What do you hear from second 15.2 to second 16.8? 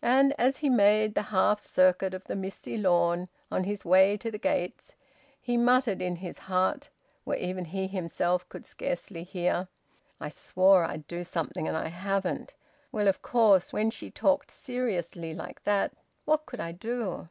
like that, what could I